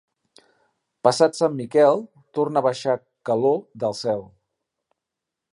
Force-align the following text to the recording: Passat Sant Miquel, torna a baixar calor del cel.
Passat 1.07 1.37
Sant 1.41 1.59
Miquel, 1.59 2.01
torna 2.39 2.65
a 2.65 2.69
baixar 2.71 2.97
calor 3.31 3.63
del 3.85 3.99
cel. 4.03 4.29